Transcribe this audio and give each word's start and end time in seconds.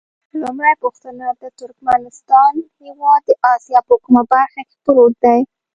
لومړۍ 0.41 0.73
پوښتنه: 0.83 1.25
د 1.41 1.43
ترکمنستان 1.59 2.53
هېواد 2.83 3.21
د 3.25 3.31
اسیا 3.53 3.79
په 3.87 3.95
کومه 4.03 4.23
برخه 4.33 4.61
کې 4.69 4.77
پروت 4.85 5.15
دی؟ 5.23 5.39